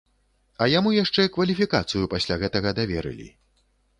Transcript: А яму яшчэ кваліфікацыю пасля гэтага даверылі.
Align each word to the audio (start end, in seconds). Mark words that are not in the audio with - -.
А 0.65 0.67
яму 0.71 0.93
яшчэ 1.03 1.25
кваліфікацыю 1.35 2.09
пасля 2.15 2.37
гэтага 2.45 2.69
даверылі. 2.79 3.29